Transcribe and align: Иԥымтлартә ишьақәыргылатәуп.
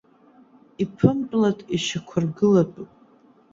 Иԥымтлартә 0.83 1.63
ишьақәыргылатәуп. 1.75 2.91